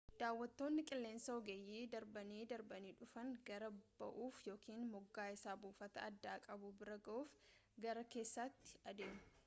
daawattoonni 0.21 0.83
qilleensaa 0.91 1.33
ogeeyyii 1.41 1.81
darbanii 1.95 2.39
darbanii 2.53 2.93
dhufan 3.01 3.29
gaara 3.49 3.67
ba'uuf 3.99 4.39
yookaan 4.49 4.87
moggaa 4.95 5.27
isa 5.35 5.55
buufata 5.65 6.05
addaa 6.13 6.39
qabu 6.49 6.75
bira 6.81 6.99
ga'uuf 7.09 7.37
gara 7.87 8.07
keessaatti 8.17 8.77
adeemu 8.93 9.35